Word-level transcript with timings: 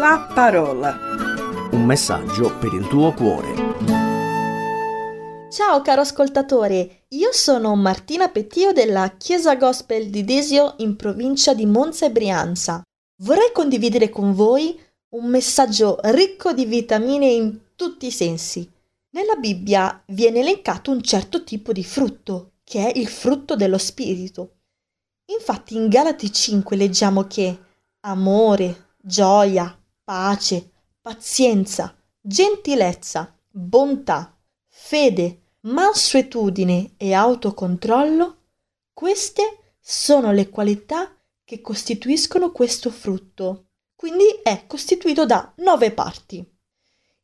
La 0.00 0.30
parola. 0.32 0.96
Un 1.72 1.84
messaggio 1.84 2.56
per 2.56 2.72
il 2.72 2.88
tuo 2.88 3.12
cuore. 3.12 3.52
Ciao 5.50 5.82
caro 5.82 6.00
ascoltatore, 6.00 7.04
io 7.08 7.28
sono 7.32 7.76
Martina 7.76 8.28
Pettio 8.28 8.72
della 8.72 9.16
Chiesa 9.18 9.56
Gospel 9.56 10.08
di 10.08 10.24
Desio 10.24 10.76
in 10.78 10.96
provincia 10.96 11.52
di 11.52 11.66
Monza 11.66 12.06
e 12.06 12.12
Brianza. 12.12 12.82
Vorrei 13.24 13.52
condividere 13.52 14.08
con 14.08 14.32
voi 14.32 14.80
un 15.16 15.28
messaggio 15.28 15.98
ricco 16.04 16.54
di 16.54 16.64
vitamine 16.64 17.26
in 17.26 17.58
tutti 17.76 18.06
i 18.06 18.10
sensi. 18.10 18.66
Nella 19.10 19.34
Bibbia 19.34 20.02
viene 20.06 20.38
elencato 20.38 20.90
un 20.90 21.02
certo 21.02 21.44
tipo 21.44 21.72
di 21.72 21.84
frutto, 21.84 22.52
che 22.64 22.90
è 22.90 22.98
il 22.98 23.08
frutto 23.08 23.54
dello 23.54 23.76
Spirito. 23.76 24.60
Infatti 25.26 25.76
in 25.76 25.88
Galati 25.88 26.32
5 26.32 26.74
leggiamo 26.74 27.26
che 27.26 27.58
amore, 28.00 28.92
gioia, 28.96 29.74
pace, 30.10 30.72
pazienza, 31.00 31.96
gentilezza, 32.20 33.32
bontà, 33.48 34.36
fede, 34.66 35.58
mansuetudine 35.60 36.94
e 36.96 37.12
autocontrollo, 37.12 38.38
queste 38.92 39.74
sono 39.78 40.32
le 40.32 40.48
qualità 40.48 41.16
che 41.44 41.60
costituiscono 41.60 42.50
questo 42.50 42.90
frutto. 42.90 43.66
Quindi 43.94 44.24
è 44.42 44.64
costituito 44.66 45.26
da 45.26 45.52
nove 45.58 45.92
parti. 45.92 46.44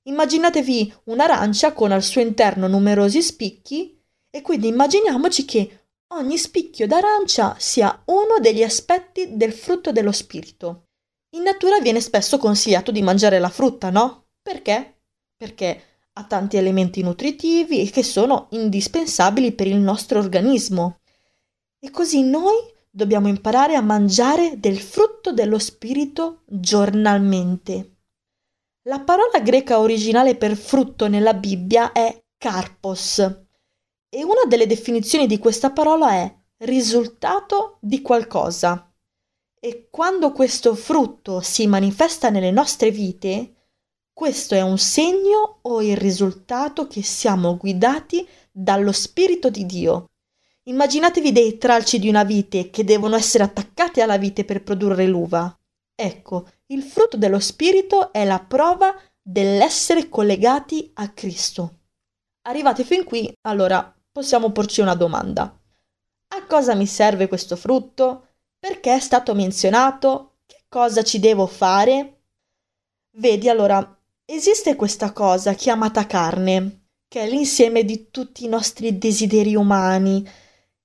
Immaginatevi 0.03 0.95
un'arancia 1.07 1.73
con 1.73 1.91
al 1.91 2.05
suo 2.05 2.21
interno 2.21 2.69
numerosi 2.69 3.21
spicchi 3.21 4.01
e 4.31 4.43
quindi 4.43 4.69
immaginiamoci 4.69 5.45
che 5.45 5.87
ogni 6.11 6.39
spicchio 6.39 6.87
d'arancia 6.87 7.57
sia 7.59 8.01
uno 8.05 8.39
degli 8.39 8.63
aspetti 8.63 9.37
del 9.37 9.53
frutto 9.53 9.91
dello 9.91 10.13
spirito. 10.13 10.86
In 11.31 11.43
natura 11.43 11.81
viene 11.81 12.01
spesso 12.01 12.39
consigliato 12.39 12.91
di 12.91 13.03
mangiare 13.03 13.39
la 13.39 13.49
frutta, 13.49 13.91
no? 13.91 14.29
Perché? 14.41 15.01
Perché 15.37 15.83
ha 16.13 16.25
tanti 16.25 16.57
elementi 16.57 17.03
nutritivi 17.03 17.91
che 17.91 18.03
sono 18.03 18.47
indispensabili 18.51 19.53
per 19.53 19.67
il 19.67 19.77
nostro 19.77 20.19
organismo. 20.19 21.01
E 21.79 21.91
così 21.91 22.23
noi 22.23 22.55
dobbiamo 22.91 23.29
imparare 23.29 23.75
a 23.75 23.83
mangiare 23.83 24.59
del 24.59 24.79
frutto 24.81 25.33
dello 25.33 25.59
spirito 25.59 26.43
giornalmente. 26.47 27.97
La 28.89 29.01
parola 29.01 29.41
greca 29.41 29.81
originale 29.81 30.37
per 30.37 30.57
frutto 30.57 31.09
nella 31.09 31.35
Bibbia 31.35 31.93
è 31.93 32.19
karpos 32.39 33.19
e 34.09 34.25
una 34.25 34.45
delle 34.49 34.67
definizioni 34.67 35.27
di 35.27 35.39
questa 35.39 35.73
parola 35.73 36.13
è 36.13 36.35
risultato 36.59 37.79
di 37.81 38.01
qualcosa. 38.01 38.91
E 39.59 39.89
quando 39.91 40.33
questo 40.33 40.75
frutto 40.75 41.41
si 41.41 41.67
manifesta 41.67 42.31
nelle 42.31 42.51
nostre 42.51 42.91
vite, 42.91 43.55
questo 44.13 44.55
è 44.55 44.63
un 44.63 44.79
segno 44.79 45.59
o 45.63 45.83
il 45.83 45.97
risultato 45.97 46.87
che 46.87 47.03
siamo 47.03 47.57
guidati 47.57 48.27
dallo 48.51 48.93
Spirito 48.93 49.51
di 49.51 49.67
Dio. 49.67 50.07
Immaginatevi 50.65 51.33
dei 51.33 51.59
tralci 51.59 51.99
di 51.99 52.09
una 52.09 52.25
vite 52.25 52.71
che 52.71 52.85
devono 52.85 53.17
essere 53.17 53.45
attaccati 53.45 54.01
alla 54.01 54.17
vite 54.17 54.45
per 54.45 54.63
produrre 54.63 55.07
l'uva. 55.07 55.55
Ecco, 55.95 56.49
il 56.67 56.83
frutto 56.83 57.17
dello 57.17 57.41
Spirito 57.41 58.13
è 58.13 58.25
la 58.25 58.41
prova 58.41 58.95
dell'essere 59.21 60.09
collegati 60.09 60.91
a 60.95 61.11
Cristo. 61.11 61.81
Arrivati 62.43 62.85
fin 62.85 63.05
qui, 63.05 63.33
allora 63.43 63.95
possiamo 64.11 64.51
porci 64.51 64.81
una 64.81 64.95
domanda. 64.95 65.43
A 66.29 66.47
cosa 66.47 66.75
mi 66.75 66.87
serve 66.87 67.29
questo 67.29 67.57
frutto? 67.57 68.26
Perché 68.67 68.97
è 68.97 68.99
stato 68.99 69.33
menzionato? 69.33 70.39
Che 70.45 70.65
cosa 70.69 71.05
ci 71.05 71.21
devo 71.21 71.47
fare? 71.47 72.23
Vedi, 73.19 73.49
allora, 73.49 73.97
esiste 74.25 74.75
questa 74.75 75.13
cosa 75.13 75.55
chiamata 75.55 76.05
carne, 76.09 76.89
che 77.07 77.21
è 77.21 77.29
l'insieme 77.29 77.85
di 77.85 78.11
tutti 78.11 78.45
i 78.45 78.49
nostri 78.49 78.99
desideri 78.99 79.55
umani, 79.55 80.21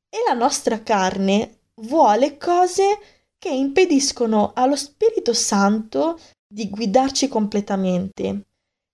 e 0.07 0.17
la 0.27 0.35
nostra 0.35 0.83
carne 0.83 1.61
vuole 1.81 2.37
cose 2.37 2.99
che 3.39 3.49
impediscono 3.49 4.51
allo 4.53 4.75
Spirito 4.75 5.33
Santo 5.33 6.19
di 6.47 6.69
guidarci 6.69 7.27
completamente. 7.27 8.45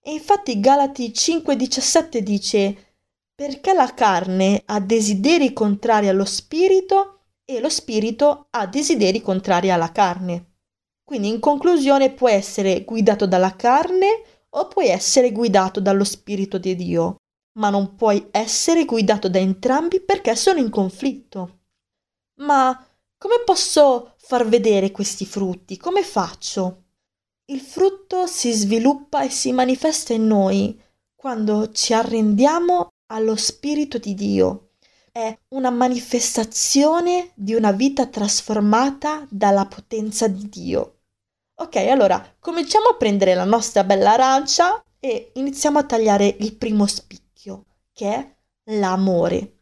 E 0.02 0.14
infatti 0.14 0.62
Galati 0.62 1.12
5:17 1.12 2.20
dice 2.20 2.96
perché 3.36 3.74
la 3.74 3.94
carne 3.94 4.64
ha 4.66 4.80
desideri 4.80 5.52
contrari 5.52 6.08
allo 6.08 6.24
spirito 6.24 7.17
e 7.50 7.62
lo 7.62 7.70
spirito 7.70 8.48
ha 8.50 8.68
desideri 8.68 9.22
contrari 9.22 9.72
alla 9.72 9.94
carne. 9.94 10.56
Quindi 11.06 11.30
in 11.30 11.40
conclusione 11.40 12.12
può 12.12 12.28
essere 12.28 12.84
guidato 12.84 13.26
dalla 13.26 13.56
carne 13.56 14.22
o 14.50 14.68
puoi 14.68 14.88
essere 14.88 15.32
guidato 15.32 15.80
dallo 15.80 16.04
spirito 16.04 16.58
di 16.58 16.76
Dio, 16.76 17.16
ma 17.58 17.70
non 17.70 17.96
puoi 17.96 18.28
essere 18.32 18.84
guidato 18.84 19.30
da 19.30 19.40
entrambi 19.40 20.02
perché 20.02 20.36
sono 20.36 20.60
in 20.60 20.70
conflitto. 20.70 21.60
Ma 22.42 22.86
come 23.18 23.36
posso 23.46 24.16
far 24.18 24.46
vedere 24.46 24.92
questi 24.92 25.26
frutti? 25.26 25.78
Come 25.78 26.04
faccio? 26.04 26.84
Il 27.46 27.62
frutto 27.62 28.28
si 28.28 28.52
sviluppa 28.52 29.24
e 29.24 29.30
si 29.30 29.54
manifesta 29.54 30.12
in 30.12 30.28
noi 30.28 30.78
quando 31.16 31.72
ci 31.72 31.94
arrendiamo 31.94 32.90
allo 33.14 33.38
Spirito 33.38 33.98
di 33.98 34.14
Dio 34.14 34.67
è 35.18 35.36
una 35.56 35.72
manifestazione 35.72 37.32
di 37.34 37.56
una 37.56 37.72
vita 37.72 38.06
trasformata 38.06 39.26
dalla 39.32 39.66
potenza 39.66 40.28
di 40.28 40.48
Dio. 40.48 41.00
Ok, 41.56 41.78
allora 41.78 42.36
cominciamo 42.38 42.90
a 42.90 42.98
prendere 42.98 43.34
la 43.34 43.44
nostra 43.44 43.84
bella 43.84 44.14
arancia 44.14 44.80
e 45.00 45.32
iniziamo 45.34 45.80
a 45.80 45.86
tagliare 45.86 46.36
il 46.42 46.56
primo 46.56 46.86
spicchio, 46.86 47.66
che 47.92 48.14
è 48.14 48.36
l'amore. 48.74 49.62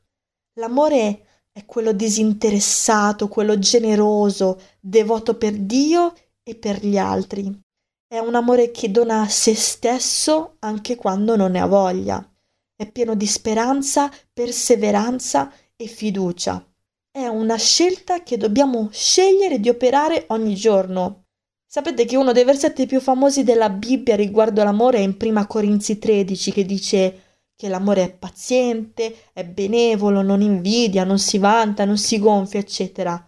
L'amore 0.59 1.25
è 1.53 1.63
quello 1.65 1.93
disinteressato, 1.93 3.29
quello 3.29 3.57
generoso, 3.57 4.59
devoto 4.81 5.37
per 5.37 5.53
Dio 5.53 6.13
e 6.43 6.55
per 6.55 6.85
gli 6.85 6.97
altri. 6.97 7.61
È 8.05 8.17
un 8.19 8.35
amore 8.35 8.71
che 8.71 8.91
dona 8.91 9.25
se 9.29 9.55
stesso 9.55 10.57
anche 10.59 10.97
quando 10.97 11.37
non 11.37 11.51
ne 11.51 11.61
ha 11.61 11.65
voglia 11.65 12.29
è 12.75 12.91
pieno 12.91 13.15
di 13.15 13.25
speranza, 13.25 14.11
perseveranza 14.33 15.51
e 15.75 15.87
fiducia. 15.87 16.65
È 17.09 17.25
una 17.27 17.55
scelta 17.55 18.23
che 18.23 18.37
dobbiamo 18.37 18.89
scegliere 18.91 19.59
di 19.59 19.69
operare 19.69 20.25
ogni 20.29 20.55
giorno. 20.55 21.23
Sapete 21.65 22.05
che 22.05 22.17
uno 22.17 22.33
dei 22.33 22.43
versetti 22.43 22.85
più 22.85 22.99
famosi 22.99 23.43
della 23.43 23.69
Bibbia 23.69 24.15
riguardo 24.15 24.63
l'amore 24.63 24.97
è 24.97 25.01
in 25.01 25.17
Prima 25.17 25.47
Corinzi 25.47 25.97
13 25.97 26.51
che 26.51 26.65
dice 26.65 27.19
che 27.55 27.69
l'amore 27.69 28.03
è 28.03 28.13
paziente, 28.13 29.15
è 29.31 29.45
benevolo, 29.45 30.21
non 30.21 30.41
invidia, 30.41 31.05
non 31.05 31.19
si 31.19 31.37
vanta, 31.37 31.85
non 31.85 31.97
si 31.97 32.19
gonfia, 32.19 32.59
eccetera. 32.59 33.25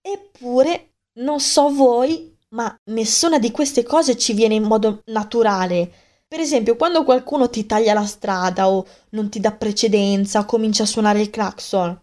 Eppure, 0.00 0.92
non 1.18 1.40
so 1.40 1.68
voi, 1.70 2.34
ma 2.50 2.74
nessuna 2.84 3.38
di 3.38 3.50
queste 3.50 3.82
cose 3.82 4.16
ci 4.16 4.32
viene 4.32 4.54
in 4.54 4.62
modo 4.62 5.02
naturale 5.06 6.05
per 6.28 6.40
esempio, 6.40 6.76
quando 6.76 7.04
qualcuno 7.04 7.48
ti 7.48 7.66
taglia 7.66 7.94
la 7.94 8.04
strada 8.04 8.68
o 8.68 8.86
non 9.10 9.30
ti 9.30 9.38
dà 9.38 9.52
precedenza 9.52 10.40
o 10.40 10.44
comincia 10.44 10.82
a 10.82 10.86
suonare 10.86 11.20
il 11.20 11.30
clacson, 11.30 12.00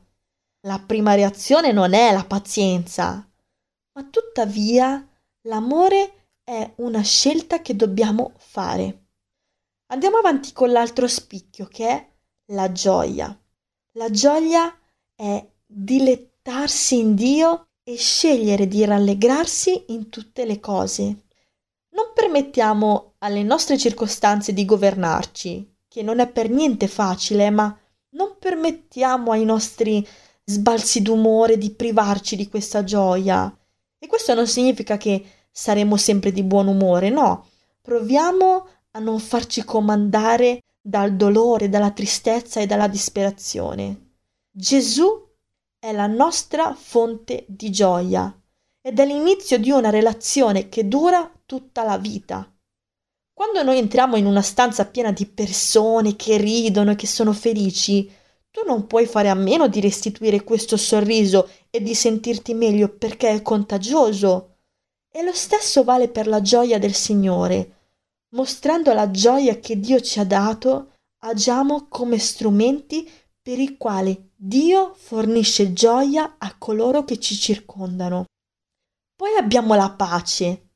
la 0.65 0.79
prima 0.79 1.13
reazione 1.13 1.71
non 1.71 1.93
è 1.93 2.13
la 2.13 2.23
pazienza, 2.23 3.29
ma 3.93 4.03
tuttavia 4.09 5.05
l'amore 5.47 6.29
è 6.43 6.73
una 6.77 7.01
scelta 7.01 7.61
che 7.61 7.75
dobbiamo 7.75 8.33
fare. 8.37 9.07
Andiamo 9.87 10.17
avanti 10.17 10.53
con 10.53 10.71
l'altro 10.71 11.07
spicchio 11.07 11.67
che 11.67 11.87
è 11.89 12.11
la 12.53 12.71
gioia. 12.71 13.37
La 13.97 14.09
gioia 14.09 14.73
è 15.13 15.45
dilettarsi 15.65 16.97
in 16.97 17.13
Dio 17.15 17.67
e 17.83 17.97
scegliere 17.97 18.67
di 18.67 18.85
rallegrarsi 18.85 19.85
in 19.87 20.09
tutte 20.09 20.45
le 20.45 20.59
cose. 20.59 21.22
Non 21.93 22.11
permettiamo 22.13 23.13
alle 23.19 23.43
nostre 23.43 23.77
circostanze 23.77 24.51
di 24.51 24.65
governarci, 24.65 25.75
che 25.87 26.01
non 26.01 26.19
è 26.19 26.27
per 26.27 26.49
niente 26.49 26.87
facile, 26.87 27.51
ma 27.51 27.75
non 28.11 28.35
permettiamo 28.39 29.31
ai 29.31 29.45
nostri 29.45 30.05
sbalzi 30.43 31.03
d'umore 31.03 31.57
di 31.57 31.71
privarci 31.71 32.35
di 32.35 32.49
questa 32.49 32.83
gioia. 32.83 33.55
E 33.99 34.07
questo 34.07 34.33
non 34.33 34.47
significa 34.47 34.97
che 34.97 35.23
saremo 35.51 35.95
sempre 35.95 36.31
di 36.31 36.41
buon 36.41 36.67
umore, 36.67 37.09
no. 37.09 37.47
Proviamo 37.79 38.67
a 38.91 38.99
non 38.99 39.19
farci 39.19 39.63
comandare 39.63 40.63
dal 40.81 41.15
dolore, 41.15 41.69
dalla 41.69 41.91
tristezza 41.91 42.59
e 42.59 42.65
dalla 42.65 42.87
disperazione. 42.87 44.13
Gesù 44.49 45.07
è 45.77 45.91
la 45.91 46.07
nostra 46.07 46.73
fonte 46.73 47.45
di 47.47 47.69
gioia 47.69 48.35
ed 48.81 48.99
è 48.99 49.05
l'inizio 49.05 49.59
di 49.59 49.69
una 49.69 49.89
relazione 49.89 50.69
che 50.69 50.87
dura 50.87 51.31
tutta 51.53 51.83
la 51.83 51.99
vita. 51.99 52.51
Quando 53.31 53.61
noi 53.61 53.77
entriamo 53.77 54.15
in 54.15 54.25
una 54.25 54.41
stanza 54.41 54.87
piena 54.87 55.11
di 55.11 55.27
persone 55.27 56.15
che 56.15 56.37
ridono 56.37 56.89
e 56.89 56.95
che 56.95 57.05
sono 57.05 57.31
felici, 57.31 58.11
tu 58.49 58.61
non 58.65 58.87
puoi 58.87 59.05
fare 59.05 59.29
a 59.29 59.35
meno 59.35 59.67
di 59.67 59.79
restituire 59.79 60.43
questo 60.43 60.77
sorriso 60.77 61.47
e 61.69 61.79
di 61.83 61.93
sentirti 61.93 62.55
meglio 62.55 62.89
perché 62.89 63.29
è 63.29 63.43
contagioso. 63.43 64.55
E 65.11 65.21
lo 65.21 65.31
stesso 65.31 65.83
vale 65.83 66.09
per 66.09 66.25
la 66.25 66.41
gioia 66.41 66.79
del 66.79 66.95
Signore. 66.95 67.81
Mostrando 68.29 68.91
la 68.91 69.11
gioia 69.11 69.59
che 69.59 69.79
Dio 69.79 70.01
ci 70.01 70.17
ha 70.19 70.25
dato, 70.25 70.93
agiamo 71.19 71.85
come 71.87 72.17
strumenti 72.17 73.07
per 73.39 73.59
i 73.59 73.77
quali 73.77 74.31
Dio 74.35 74.95
fornisce 74.95 75.71
gioia 75.71 76.37
a 76.39 76.55
coloro 76.57 77.03
che 77.03 77.19
ci 77.19 77.35
circondano. 77.35 78.25
Poi 79.15 79.35
abbiamo 79.37 79.75
la 79.75 79.91
pace 79.91 80.69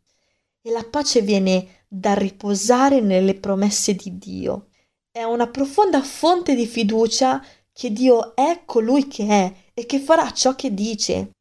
e 0.67 0.71
la 0.71 0.83
pace 0.83 1.21
viene 1.21 1.85
da 1.87 2.13
riposare 2.13 2.99
nelle 2.99 3.35
promesse 3.35 3.93
di 3.95 4.17
Dio. 4.17 4.67
È 5.09 5.23
una 5.23 5.47
profonda 5.47 6.03
fonte 6.03 6.55
di 6.55 6.67
fiducia 6.67 7.41
che 7.71 7.93
Dio 7.93 8.35
è 8.35 8.63
colui 8.65 9.07
che 9.07 9.27
è 9.27 9.53
e 9.73 9.85
che 9.85 9.99
farà 9.99 10.29
ciò 10.31 10.55
che 10.55 10.73
dice. 10.73 11.31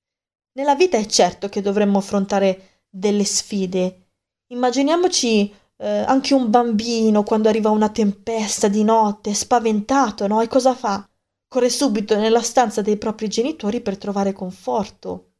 Nella 0.53 0.77
vita 0.77 0.97
è 0.97 1.05
certo 1.07 1.49
che 1.49 1.61
dovremmo 1.61 1.99
affrontare 1.99 2.85
delle 2.89 3.25
sfide. 3.25 4.11
Immaginiamoci 4.53 5.53
eh, 5.79 5.89
anche 5.89 6.33
un 6.33 6.49
bambino 6.49 7.25
quando 7.25 7.49
arriva 7.49 7.71
una 7.71 7.89
tempesta 7.89 8.69
di 8.69 8.85
notte, 8.85 9.35
spaventato, 9.35 10.29
no? 10.29 10.41
E 10.41 10.47
cosa 10.47 10.73
fa? 10.77 11.05
Corre 11.49 11.69
subito 11.69 12.17
nella 12.17 12.43
stanza 12.43 12.81
dei 12.81 12.97
propri 12.97 13.27
genitori 13.27 13.81
per 13.81 13.99
trovare 13.99 14.33
conforto. 14.33 15.33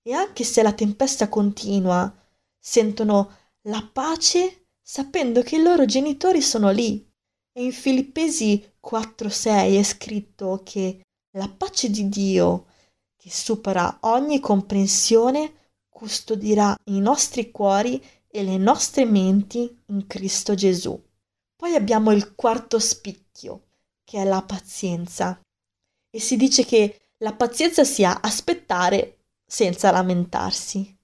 E 0.00 0.12
anche 0.12 0.44
se 0.44 0.62
la 0.62 0.72
tempesta 0.72 1.28
continua, 1.28 2.21
sentono 2.64 3.38
la 3.62 3.88
pace 3.92 4.66
sapendo 4.80 5.42
che 5.42 5.56
i 5.56 5.62
loro 5.62 5.84
genitori 5.84 6.40
sono 6.40 6.70
lì. 6.70 7.04
E 7.52 7.64
in 7.64 7.72
Filippesi 7.72 8.72
4:6 8.80 9.76
è 9.76 9.82
scritto 9.82 10.62
che 10.64 11.02
la 11.36 11.48
pace 11.48 11.90
di 11.90 12.08
Dio, 12.08 12.66
che 13.16 13.30
supera 13.30 13.98
ogni 14.02 14.38
comprensione, 14.38 15.70
custodirà 15.88 16.76
i 16.84 17.00
nostri 17.00 17.50
cuori 17.50 18.02
e 18.28 18.42
le 18.42 18.56
nostre 18.56 19.04
menti 19.04 19.82
in 19.86 20.06
Cristo 20.06 20.54
Gesù. 20.54 21.00
Poi 21.56 21.74
abbiamo 21.74 22.12
il 22.12 22.34
quarto 22.34 22.78
spicchio, 22.78 23.68
che 24.04 24.20
è 24.20 24.24
la 24.24 24.42
pazienza. 24.42 25.40
E 26.10 26.20
si 26.20 26.36
dice 26.36 26.64
che 26.64 27.10
la 27.18 27.34
pazienza 27.34 27.84
sia 27.84 28.20
aspettare 28.20 29.18
senza 29.46 29.90
lamentarsi. 29.90 30.96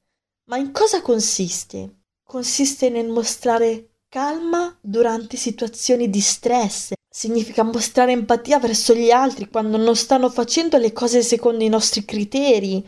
Ma 0.49 0.57
in 0.57 0.73
cosa 0.73 1.03
consiste? 1.03 2.05
Consiste 2.23 2.89
nel 2.89 3.09
mostrare 3.09 4.01
calma 4.09 4.75
durante 4.81 5.37
situazioni 5.37 6.09
di 6.09 6.21
stress. 6.21 6.93
Significa 7.07 7.63
mostrare 7.63 8.13
empatia 8.13 8.59
verso 8.59 8.95
gli 8.95 9.11
altri 9.11 9.51
quando 9.51 9.77
non 9.77 9.95
stanno 9.95 10.31
facendo 10.31 10.79
le 10.79 10.93
cose 10.93 11.23
secondo 11.23 11.65
i 11.65 11.69
nostri 11.69 12.07
criteri 12.07 12.87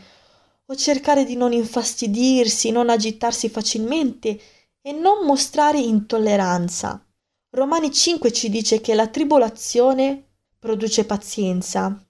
o 0.65 0.75
cercare 0.75 1.23
di 1.23 1.35
non 1.35 1.53
infastidirsi, 1.53 2.71
non 2.71 2.89
agitarsi 2.89 3.47
facilmente 3.47 4.39
e 4.81 4.91
non 4.91 5.23
mostrare 5.25 5.79
intolleranza. 5.79 7.05
Romani 7.51 7.91
5 7.91 8.31
ci 8.31 8.49
dice 8.49 8.81
che 8.81 8.95
la 8.95 9.07
tribolazione 9.07 10.29
produce 10.57 11.05
pazienza. 11.05 12.03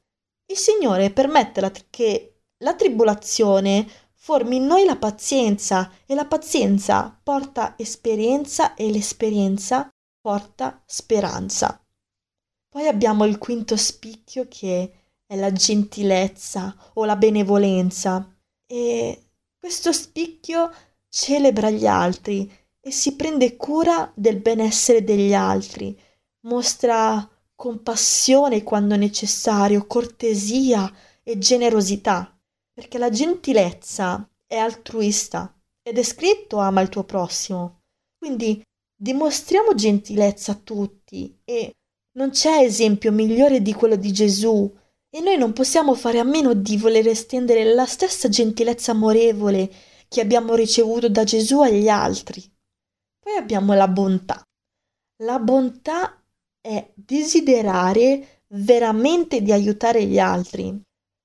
Il 0.45 0.57
Signore 0.57 1.12
permette 1.12 1.74
che 1.89 2.36
la 2.59 2.74
tribolazione 2.75 3.86
formi 4.23 4.57
in 4.57 4.65
noi 4.68 4.85
la 4.85 4.97
pazienza 4.97 5.91
e 6.06 6.13
la 6.13 6.25
pazienza 6.25 7.19
porta 7.23 7.73
esperienza 7.75 8.75
e 8.75 8.91
l'esperienza 8.91 9.89
porta 10.21 10.79
speranza. 10.85 11.83
Poi 12.69 12.88
abbiamo 12.88 13.25
il 13.25 13.39
quinto 13.39 13.75
spicchio 13.75 14.45
che 14.47 14.91
è 15.25 15.35
la 15.35 15.51
gentilezza 15.51 16.91
o 16.94 17.06
la 17.06 17.15
benevolenza 17.15 18.31
e 18.68 19.23
questo 19.57 19.91
spicchio 19.91 20.71
celebra 21.09 21.71
gli 21.71 21.88
altri 21.88 22.50
e 22.79 22.91
si 22.91 23.15
prende 23.15 23.56
cura 23.56 24.12
del 24.13 24.39
benessere 24.39 25.03
degli 25.03 25.33
altri, 25.33 26.00
mostra 26.41 27.27
compassione 27.56 28.62
quando 28.62 28.95
necessario, 28.95 29.88
cortesia 29.88 30.91
e 31.24 31.39
generosità, 31.39 32.30
perché 32.73 32.97
la 32.97 33.09
gentilezza 33.09 34.27
è 34.45 34.57
altruista 34.57 35.53
ed 35.81 35.97
è 35.97 36.03
scritto 36.03 36.57
ama 36.57 36.81
il 36.81 36.89
tuo 36.89 37.03
prossimo. 37.03 37.81
Quindi 38.18 38.62
dimostriamo 38.95 39.73
gentilezza 39.73 40.51
a 40.53 40.59
tutti 40.63 41.39
e 41.44 41.73
non 42.18 42.29
c'è 42.29 42.62
esempio 42.62 43.12
migliore 43.12 43.62
di 43.62 43.73
quello 43.73 43.95
di 43.95 44.12
Gesù 44.12 44.71
e 45.09 45.19
noi 45.21 45.38
non 45.38 45.53
possiamo 45.53 45.94
fare 45.94 46.19
a 46.19 46.23
meno 46.23 46.53
di 46.53 46.77
voler 46.77 47.07
estendere 47.07 47.63
la 47.73 47.85
stessa 47.85 48.29
gentilezza 48.29 48.91
amorevole 48.91 49.69
che 50.07 50.21
abbiamo 50.21 50.56
ricevuto 50.56 51.09
da 51.09 51.24
Gesù 51.24 51.62
agli 51.62 51.88
altri. 51.88 52.41
Poi 53.19 53.35
abbiamo 53.35 53.74
la 53.74 53.88
bontà. 53.88 54.41
La 55.24 55.39
bontà 55.39 56.21
è 56.59 56.91
desiderare 56.94 58.44
veramente 58.50 59.41
di 59.41 59.51
aiutare 59.51 60.06
gli 60.06 60.19
altri. 60.19 60.81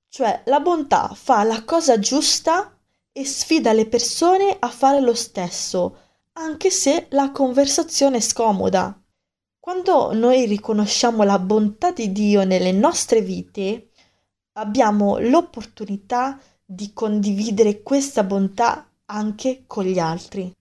Cioè 0.09 0.43
la 0.47 0.61
bontà 0.61 1.13
fa 1.15 1.43
la 1.43 1.65
cosa 1.65 1.99
giusta 1.99 2.79
e 3.13 3.25
sfida 3.25 3.73
le 3.73 3.87
persone 3.87 4.57
a 4.59 4.69
fare 4.69 5.01
lo 5.01 5.15
stesso, 5.15 5.99
anche 6.35 6.71
se 6.71 7.07
la 7.11 7.31
conversazione 7.31 8.19
è 8.19 8.21
scomoda. 8.21 9.01
Quando 9.59 10.13
noi 10.13 10.47
riconosciamo 10.47 11.23
la 11.23 11.39
bontà 11.39 11.91
di 11.93 12.13
Dio 12.13 12.45
nelle 12.45 12.73
nostre 12.73 13.21
vite, 13.21 13.91
abbiamo 14.53 15.19
l'opportunità 15.19 16.39
di 16.65 16.93
condividere 16.93 17.83
questa 17.83 18.23
bontà 18.23 18.91
anche 19.07 19.65
con 19.67 19.85
gli 19.85 19.99
altri. 19.99 20.53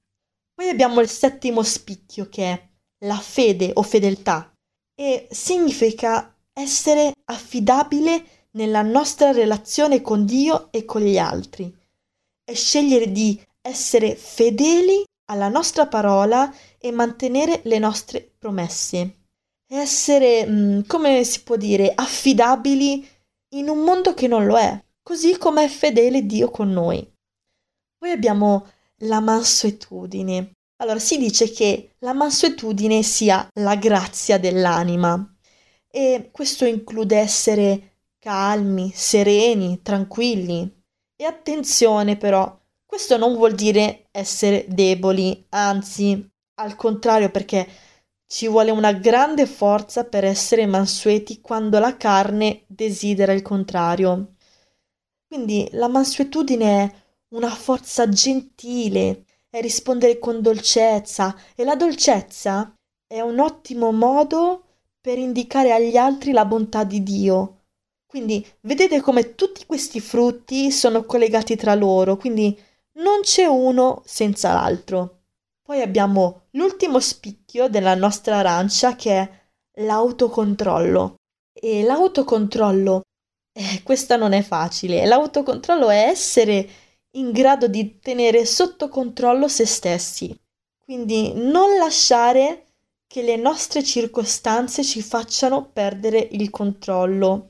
Poi 0.54 0.70
abbiamo 0.70 1.02
il 1.02 1.10
settimo 1.10 1.62
spicchio 1.64 2.30
che 2.30 2.44
è 2.46 2.70
la 3.06 3.18
fede 3.18 3.72
o 3.74 3.82
fedeltà 3.84 4.54
e 4.96 5.28
significa 5.30 6.34
essere 6.54 7.12
affidabile 7.26 8.35
nella 8.56 8.82
nostra 8.82 9.32
relazione 9.32 10.02
con 10.02 10.26
Dio 10.26 10.72
e 10.72 10.86
con 10.86 11.02
gli 11.02 11.18
altri. 11.18 11.74
È 12.44 12.54
scegliere 12.54 13.12
di 13.12 13.42
essere 13.62 14.16
fedeli 14.16 15.04
alla 15.26 15.48
nostra 15.48 15.88
parola 15.88 16.54
e 16.78 16.92
mantenere 16.92 17.62
le 17.64 17.80
nostre 17.80 18.34
promesse. 18.38 19.24
Essere, 19.68 20.46
mm, 20.46 20.82
come 20.88 21.24
si 21.24 21.44
può 21.44 21.56
dire, 21.56 21.92
affidabili 21.94 23.08
in 23.56 23.70
un 23.70 23.80
mondo 23.80 24.14
che 24.14 24.28
non 24.28 24.46
lo 24.46 24.58
è, 24.58 24.84
così 25.02 25.38
come 25.38 25.66
è 25.66 25.68
fedele 25.68 26.26
Dio 26.26 26.50
con 26.50 26.72
noi. 26.72 27.08
Poi 27.98 28.12
abbiamo 28.12 28.68
la 29.00 29.20
mansuetudine. 29.20 30.52
Allora 30.78 31.00
si 31.00 31.18
dice 31.18 31.50
che 31.52 31.96
la 32.00 32.14
mansuetudine 32.14 33.02
sia 33.02 33.48
la 33.60 33.76
grazia 33.76 34.38
dell'anima 34.38 35.36
e 35.90 36.30
questo 36.32 36.66
include 36.66 37.18
essere 37.18 37.95
calmi, 38.26 38.92
sereni, 38.92 39.84
tranquilli. 39.84 40.68
E 41.16 41.26
attenzione 41.26 42.18
però, 42.18 42.60
questo 42.84 43.18
non 43.18 43.36
vuol 43.36 43.54
dire 43.54 44.08
essere 44.10 44.66
deboli, 44.68 45.46
anzi, 45.50 46.28
al 46.56 46.76
contrario, 46.76 47.30
perché 47.30 47.68
ci 48.26 48.48
vuole 48.48 48.72
una 48.72 48.94
grande 48.94 49.46
forza 49.46 50.06
per 50.06 50.24
essere 50.26 50.66
mansueti 50.66 51.40
quando 51.40 51.78
la 51.78 51.98
carne 51.98 52.64
desidera 52.66 53.32
il 53.32 53.44
contrario. 53.44 54.34
Quindi 55.28 55.70
la 55.74 55.88
mansuetudine 55.88 56.84
è 56.84 56.94
una 57.36 57.52
forza 57.52 58.10
gentile, 58.10 59.26
è 59.52 59.62
rispondere 59.62 60.18
con 60.18 60.42
dolcezza 60.42 61.36
e 61.54 61.64
la 61.64 61.76
dolcezza 61.76 62.74
è 63.06 63.22
un 63.22 63.38
ottimo 63.38 63.92
modo 63.92 64.64
per 65.00 65.20
indicare 65.20 65.72
agli 65.72 65.96
altri 65.96 66.32
la 66.32 66.46
bontà 66.46 66.84
di 66.84 67.04
Dio. 67.04 67.55
Quindi 68.16 68.48
vedete 68.62 69.02
come 69.02 69.36
tutti 69.36 69.66
questi 69.66 70.00
frutti 70.00 70.72
sono 70.72 71.04
collegati 71.04 71.58
tra 71.58 71.76
loro, 71.76 72.16
quindi 72.16 72.58
non 73.00 73.20
c'è 73.24 73.44
uno 73.44 74.04
senza 74.06 74.54
l'altro. 74.54 75.24
Poi 75.62 75.82
abbiamo 75.82 76.44
l'ultimo 76.52 77.02
spicchio 77.02 77.68
della 77.68 77.94
nostra 77.94 78.38
arancia 78.38 78.96
che 78.96 79.12
è 79.12 79.30
l'autocontrollo. 79.82 81.16
E 81.52 81.84
l'autocontrollo, 81.84 83.02
eh, 83.52 83.84
questa 83.84 84.16
non 84.16 84.32
è 84.32 84.44
facile. 84.44 85.06
L'autocontrollo 85.06 85.90
è 85.90 86.08
essere 86.08 86.70
in 87.18 87.34
grado 87.34 87.68
di 87.68 88.00
tenere 88.00 88.46
sotto 88.46 88.88
controllo 88.88 89.50
se 89.50 89.66
stessi. 89.66 90.34
Quindi 90.82 91.34
non 91.34 91.78
lasciare 91.78 92.68
che 93.08 93.24
le 93.24 93.36
nostre 93.36 93.84
circostanze 93.84 94.86
ci 94.86 95.02
facciano 95.02 95.70
perdere 95.70 96.30
il 96.32 96.50
controllo, 96.50 97.50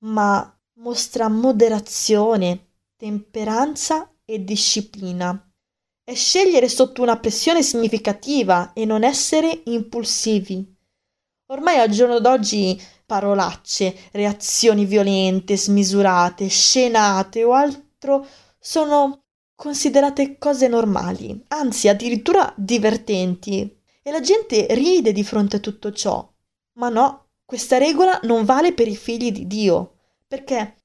ma 0.00 0.58
mostra 0.74 1.28
moderazione, 1.28 2.72
temperanza 2.96 4.12
e 4.24 4.44
disciplina. 4.44 5.42
È 6.04 6.14
scegliere 6.14 6.68
sotto 6.68 7.02
una 7.02 7.18
pressione 7.18 7.62
significativa 7.62 8.72
e 8.72 8.84
non 8.84 9.04
essere 9.04 9.62
impulsivi. 9.66 10.76
Ormai 11.50 11.78
al 11.78 11.88
giorno 11.88 12.18
d'oggi 12.18 12.80
parolacce, 13.04 13.94
reazioni 14.12 14.84
violente, 14.84 15.56
smisurate, 15.56 16.48
scenate 16.48 17.42
o 17.44 17.52
altro 17.52 18.26
sono 18.58 19.24
considerate 19.54 20.38
cose 20.38 20.68
normali, 20.68 21.44
anzi 21.48 21.88
addirittura 21.88 22.52
divertenti. 22.56 23.76
E 24.02 24.10
la 24.10 24.20
gente 24.20 24.66
ride 24.70 25.12
di 25.12 25.24
fronte 25.24 25.56
a 25.56 25.60
tutto 25.60 25.92
ciò. 25.92 26.26
Ma 26.74 26.88
no, 26.88 27.27
questa 27.48 27.78
regola 27.78 28.20
non 28.24 28.44
vale 28.44 28.74
per 28.74 28.88
i 28.88 28.94
figli 28.94 29.32
di 29.32 29.46
Dio, 29.46 30.00
perché 30.26 30.82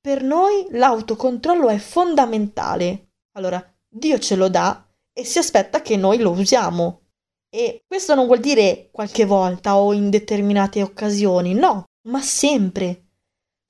per 0.00 0.24
noi 0.24 0.66
l'autocontrollo 0.70 1.68
è 1.68 1.78
fondamentale. 1.78 3.12
Allora, 3.36 3.64
Dio 3.88 4.18
ce 4.18 4.34
lo 4.34 4.48
dà 4.48 4.84
e 5.12 5.24
si 5.24 5.38
aspetta 5.38 5.82
che 5.82 5.96
noi 5.96 6.18
lo 6.18 6.32
usiamo. 6.32 7.02
E 7.48 7.84
questo 7.86 8.16
non 8.16 8.26
vuol 8.26 8.40
dire 8.40 8.88
qualche 8.90 9.24
volta 9.24 9.78
o 9.78 9.92
in 9.92 10.10
determinate 10.10 10.82
occasioni, 10.82 11.54
no, 11.54 11.84
ma 12.08 12.20
sempre. 12.20 13.04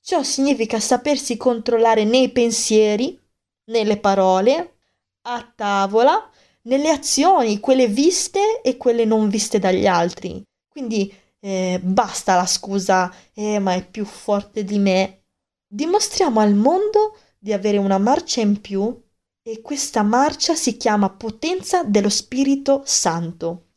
Ciò 0.02 0.23
significa 0.23 0.80
sapersi 0.80 1.37
controllare 1.37 2.04
nei 2.04 2.30
pensieri, 2.30 3.20
nelle 3.64 3.99
parole, 3.99 4.78
a 5.26 5.52
tavola, 5.54 6.26
nelle 6.62 6.88
azioni, 6.88 7.61
quelle 7.61 7.87
viste 7.87 8.62
e 8.62 8.78
quelle 8.78 9.04
non 9.04 9.28
viste 9.28 9.59
dagli 9.59 9.87
altri. 9.87 10.42
Quindi 10.66 11.14
eh, 11.40 11.80
basta 11.82 12.37
la 12.37 12.47
scusa, 12.47 13.12
eh, 13.35 13.59
ma 13.59 13.75
è 13.75 13.87
più 13.87 14.04
forte 14.04 14.64
di 14.64 14.78
me. 14.78 15.25
Dimostriamo 15.66 16.40
al 16.40 16.54
mondo 16.54 17.16
di 17.38 17.52
avere 17.52 17.78
una 17.78 17.99
marcia 17.99 18.40
in 18.40 18.61
più 18.61 18.99
e 19.42 19.62
questa 19.62 20.02
marcia 20.02 20.54
si 20.54 20.76
chiama 20.76 21.11
potenza 21.11 21.82
dello 21.82 22.11
Spirito 22.11 22.82
Santo. 22.85 23.68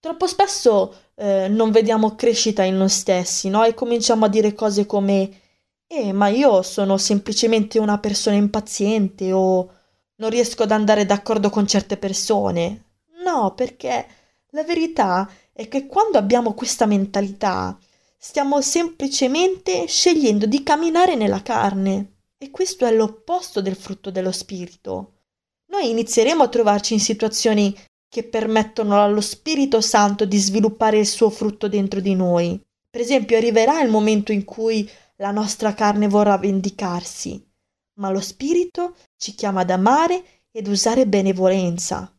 Troppo 0.00 0.26
spesso 0.26 1.10
eh, 1.14 1.46
non 1.48 1.70
vediamo 1.70 2.16
crescita 2.16 2.64
in 2.64 2.76
noi 2.76 2.88
stessi, 2.88 3.48
no? 3.48 3.62
E 3.64 3.74
cominciamo 3.74 4.24
a 4.24 4.28
dire 4.28 4.54
cose 4.54 4.84
come 4.84 5.40
eh, 5.86 6.12
ma 6.12 6.28
io 6.28 6.62
sono 6.62 6.96
semplicemente 6.96 7.78
una 7.78 7.98
persona 7.98 8.36
impaziente 8.36 9.30
o 9.32 9.70
non 10.16 10.30
riesco 10.30 10.62
ad 10.62 10.70
andare 10.70 11.04
d'accordo 11.04 11.50
con 11.50 11.66
certe 11.66 11.98
persone. 11.98 12.94
No, 13.22 13.54
perché 13.54 14.06
la 14.50 14.64
verità 14.64 15.28
è 15.52 15.68
che 15.68 15.86
quando 15.86 16.18
abbiamo 16.18 16.54
questa 16.54 16.86
mentalità 16.86 17.78
stiamo 18.16 18.60
semplicemente 18.60 19.86
scegliendo 19.86 20.46
di 20.46 20.62
camminare 20.62 21.14
nella 21.14 21.42
carne 21.42 22.20
e 22.38 22.50
questo 22.50 22.86
è 22.86 22.92
l'opposto 22.92 23.60
del 23.60 23.76
frutto 23.76 24.10
dello 24.10 24.32
spirito. 24.32 25.24
Noi 25.72 25.90
inizieremo 25.90 26.42
a 26.42 26.48
trovarci 26.48 26.94
in 26.94 27.00
situazioni 27.00 27.76
che 28.08 28.24
permettono 28.24 29.02
allo 29.02 29.22
Spirito 29.22 29.80
Santo 29.80 30.26
di 30.26 30.36
sviluppare 30.36 30.98
il 30.98 31.06
suo 31.06 31.30
frutto 31.30 31.66
dentro 31.66 32.00
di 32.00 32.14
noi. 32.14 32.60
Per 32.90 33.00
esempio, 33.00 33.38
arriverà 33.38 33.80
il 33.80 33.90
momento 33.90 34.32
in 34.32 34.44
cui 34.44 34.86
la 35.16 35.30
nostra 35.30 35.72
carne 35.72 36.08
vorrà 36.08 36.36
vendicarsi, 36.36 37.42
ma 38.00 38.10
lo 38.10 38.20
Spirito 38.20 38.96
ci 39.16 39.34
chiama 39.34 39.62
ad 39.62 39.70
amare 39.70 40.42
ed 40.50 40.68
usare 40.68 41.06
benevolenza. 41.06 42.14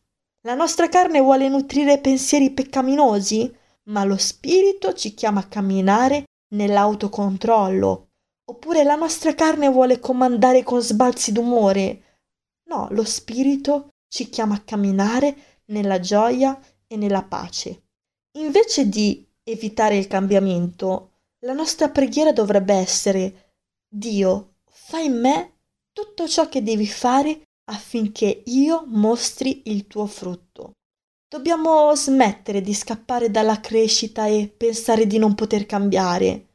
La 0.46 0.54
nostra 0.54 0.90
carne 0.90 1.20
vuole 1.20 1.48
nutrire 1.48 1.98
pensieri 1.98 2.50
peccaminosi, 2.50 3.50
ma 3.84 4.04
lo 4.04 4.18
Spirito 4.18 4.92
ci 4.92 5.14
chiama 5.14 5.40
a 5.40 5.48
camminare 5.48 6.24
nell'autocontrollo. 6.54 8.08
Oppure 8.50 8.84
la 8.84 8.94
nostra 8.94 9.34
carne 9.34 9.70
vuole 9.70 10.00
comandare 10.00 10.62
con 10.62 10.82
sbalzi 10.82 11.32
d'umore. 11.32 12.20
No, 12.68 12.88
lo 12.90 13.04
Spirito 13.04 13.88
ci 14.06 14.28
chiama 14.28 14.56
a 14.56 14.60
camminare 14.60 15.62
nella 15.66 15.98
gioia 15.98 16.60
e 16.86 16.96
nella 16.98 17.22
pace. 17.22 17.84
Invece 18.36 18.90
di 18.90 19.26
evitare 19.44 19.96
il 19.96 20.08
cambiamento, 20.08 21.12
la 21.46 21.54
nostra 21.54 21.88
preghiera 21.88 22.32
dovrebbe 22.32 22.74
essere 22.74 23.54
Dio, 23.88 24.56
fai 24.68 25.06
in 25.06 25.20
me 25.20 25.52
tutto 25.90 26.28
ciò 26.28 26.50
che 26.50 26.62
devi 26.62 26.86
fare 26.86 27.43
affinché 27.64 28.42
io 28.46 28.84
mostri 28.86 29.62
il 29.66 29.86
tuo 29.86 30.06
frutto. 30.06 30.72
Dobbiamo 31.28 31.94
smettere 31.94 32.60
di 32.60 32.74
scappare 32.74 33.30
dalla 33.30 33.60
crescita 33.60 34.26
e 34.26 34.52
pensare 34.54 35.06
di 35.06 35.18
non 35.18 35.34
poter 35.34 35.66
cambiare. 35.66 36.48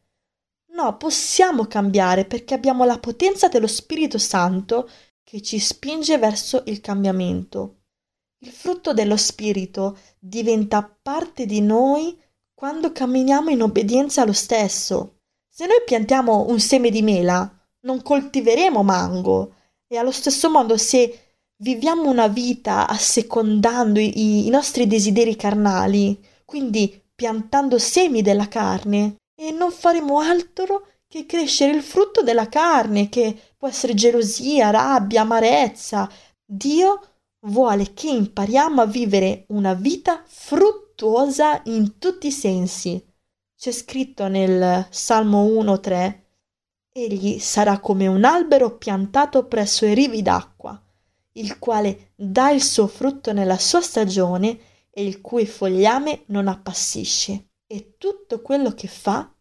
No, 0.73 0.95
possiamo 0.97 1.65
cambiare 1.65 2.25
perché 2.25 2.53
abbiamo 2.53 2.85
la 2.85 2.99
potenza 2.99 3.49
dello 3.49 3.67
Spirito 3.67 4.17
Santo 4.17 4.89
che 5.23 5.41
ci 5.41 5.59
spinge 5.59 6.17
verso 6.17 6.63
il 6.67 6.79
cambiamento. 6.79 7.81
Il 8.41 8.51
frutto 8.51 8.93
dello 8.93 9.17
Spirito 9.17 9.97
diventa 10.17 10.83
parte 10.83 11.45
di 11.45 11.59
noi 11.59 12.17
quando 12.53 12.93
camminiamo 12.93 13.49
in 13.49 13.61
obbedienza 13.61 14.21
allo 14.21 14.33
stesso. 14.33 15.17
Se 15.49 15.65
noi 15.65 15.81
piantiamo 15.85 16.47
un 16.47 16.59
seme 16.59 16.89
di 16.89 17.01
mela, 17.01 17.53
non 17.81 18.01
coltiveremo 18.01 18.81
mango. 18.81 19.55
E 19.91 19.97
allo 19.97 20.11
stesso 20.11 20.51
modo, 20.51 20.77
se 20.77 21.31
viviamo 21.63 22.07
una 22.07 22.27
vita 22.27 22.87
assecondando 22.87 23.99
i, 23.99 24.45
i 24.45 24.49
nostri 24.49 24.85
desideri 24.85 25.35
carnali, 25.35 26.23
quindi 26.45 27.01
piantando 27.15 27.79
semi 27.79 28.21
della 28.21 28.47
carne, 28.47 29.15
e 29.35 29.51
non 29.51 29.71
faremo 29.71 30.19
altro 30.19 30.87
che 31.07 31.25
crescere 31.25 31.75
il 31.75 31.81
frutto 31.81 32.21
della 32.21 32.47
carne, 32.49 33.09
che 33.09 33.35
può 33.57 33.67
essere 33.67 33.95
gelosia, 33.95 34.69
rabbia, 34.69 35.21
amarezza. 35.21 36.07
Dio 36.45 37.01
vuole 37.47 37.93
che 37.93 38.09
impariamo 38.09 38.81
a 38.81 38.85
vivere 38.85 39.45
una 39.47 39.73
vita 39.73 40.21
fruttuosa 40.23 41.61
in 41.65 41.97
tutti 41.97 42.27
i 42.27 42.31
sensi. 42.31 43.03
C'è 43.57 43.71
scritto 43.71 44.27
nel 44.27 44.85
Salmo 44.91 45.45
1:3 45.45 46.28
Egli 46.91 47.37
sarà 47.39 47.79
come 47.79 48.07
un 48.07 48.23
albero 48.23 48.77
piantato 48.77 49.45
presso 49.45 49.85
i 49.85 49.93
rivi 49.93 50.21
d'acqua, 50.21 50.81
il 51.33 51.59
quale 51.59 52.13
dà 52.15 52.49
il 52.49 52.63
suo 52.63 52.87
frutto 52.87 53.31
nella 53.31 53.57
sua 53.59 53.81
stagione 53.81 54.59
e 54.89 55.05
il 55.05 55.21
cui 55.21 55.45
fogliame 55.45 56.23
non 56.27 56.47
appassisce, 56.47 57.49
e 57.67 57.95
tutto 57.97 58.41
quello 58.41 58.73
che 58.73 58.87
fa 58.87 59.31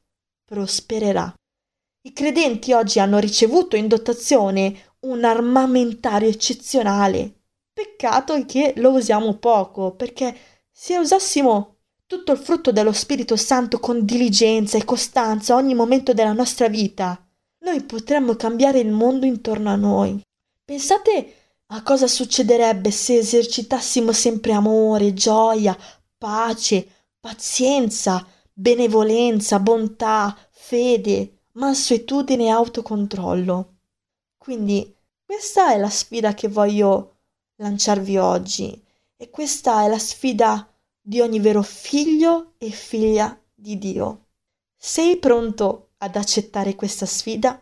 prospererà. 0.45 1.35
I 2.03 2.13
credenti 2.13 2.73
oggi 2.73 3.01
hanno 3.01 3.19
ricevuto 3.19 3.77
in 3.77 3.89
dotazione 3.89 4.95
un 5.01 5.25
armamentario 5.25 6.29
eccezionale. 6.29 7.45
Peccato 7.73 8.45
che 8.45 8.75
lo 8.77 8.93
usiamo 8.93 9.35
poco, 9.35 9.95
perché 9.95 10.37
se 10.71 10.99
usassimo 10.99 11.77
tutto 12.07 12.33
il 12.33 12.39
frutto 12.39 12.73
dello 12.73 12.93
Spirito 12.93 13.37
Santo 13.37 13.81
con 13.81 14.05
diligenza 14.05 14.79
e 14.79 14.85
costanza 14.85 15.55
ogni 15.55 15.75
momento 15.75 16.13
della 16.13 16.33
nostra 16.33 16.69
vita, 16.69 17.23
noi 17.69 17.83
potremmo 17.83 18.35
cambiare 18.35 18.79
il 18.79 18.91
mondo 18.91 19.27
intorno 19.27 19.71
a 19.71 19.77
noi. 19.77 20.21
Pensate 20.65 21.35
a 21.67 21.83
cosa 21.83 22.07
succederebbe 22.07 22.91
se 22.91 23.19
esercitassimo 23.19 24.13
sempre 24.13 24.53
amore, 24.53 25.13
gioia, 25.13 25.77
pace, 26.17 26.87
pazienza, 27.21 28.27
benevolenza, 28.53 29.61
bontà, 29.61 30.37
fede, 30.51 31.43
mansuetudine 31.53 32.47
e 32.47 32.49
autocontrollo. 32.49 33.75
Quindi 34.39 34.95
questa 35.25 35.73
è 35.73 35.79
la 35.79 35.91
sfida 35.91 36.33
che 36.33 36.49
voglio 36.49 37.17
lanciarvi 37.57 38.17
oggi 38.17 38.83
e 39.17 39.29
questa 39.29 39.85
è 39.85 39.89
la 39.89 39.99
sfida 39.99 40.67
di 41.01 41.21
ogni 41.21 41.39
vero 41.39 41.63
figlio 41.63 42.55
e 42.57 42.71
figlia 42.71 43.39
di 43.55 43.77
Dio. 43.77 44.29
Sei 44.75 45.19
pronto 45.19 45.88
ad 45.99 46.17
accettare 46.17 46.75
questa 46.75 47.07
sfida? 47.07 47.61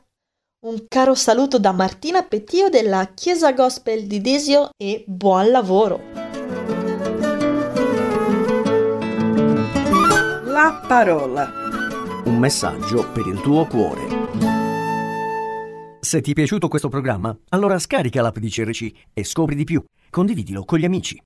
Un 0.67 0.85
caro 0.89 1.15
saluto 1.15 1.59
da 1.59 1.73
Martina 1.73 2.23
Pettio 2.23 2.69
della 2.69 3.13
Chiesa 3.15 3.53
Gospel 3.53 4.07
di 4.07 4.21
Desio 4.21 4.71
e 4.77 5.05
buon 5.07 5.51
lavoro! 5.51 6.01
La 10.45 10.85
parola. 10.87 11.51
Un 12.25 12.39
messaggio 12.39 13.11
per 13.13 13.27
il 13.27 13.41
tuo 13.41 13.67
cuore. 13.67 14.25
Se 16.01 16.21
ti 16.21 16.31
è 16.31 16.35
piaciuto 16.35 16.69
questo 16.69 16.89
programma, 16.89 17.37
allora 17.51 17.79
scarica 17.79 18.23
l'app 18.23 18.39
di 18.39 18.49
CRC 18.49 18.91
e 19.13 19.25
scopri 19.25 19.55
di 19.55 19.65
più. 19.65 19.83
Condividilo 20.11 20.65
con 20.65 20.79
gli 20.79 20.85
amici. 20.85 21.21